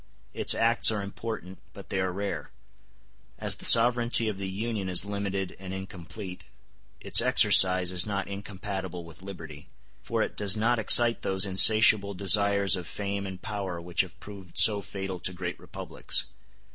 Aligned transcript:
Its 0.33 0.55
acts 0.55 0.89
are 0.91 1.03
important, 1.03 1.59
but 1.73 1.89
they 1.89 1.99
are 1.99 2.11
rare. 2.11 2.49
As 3.37 3.57
the 3.57 3.65
sovereignty 3.65 4.27
of 4.27 4.39
the 4.39 4.49
Union 4.49 4.89
is 4.89 5.05
limited 5.05 5.55
and 5.59 5.75
incomplete, 5.75 6.45
its 6.99 7.21
exercise 7.21 7.91
is 7.91 8.03
not 8.03 8.27
incompatible 8.27 9.03
with 9.05 9.21
liberty; 9.21 9.69
for 10.01 10.23
it 10.23 10.35
does 10.35 10.57
not 10.57 10.79
excite 10.79 11.21
those 11.21 11.45
insatiable 11.45 12.15
desires 12.15 12.75
of 12.75 12.87
fame 12.87 13.27
and 13.27 13.43
power 13.43 13.79
which 13.79 14.01
have 14.01 14.19
proved 14.19 14.57
so 14.57 14.81
fatal 14.81 15.19
to 15.19 15.33
great 15.33 15.59
republics. 15.59 16.25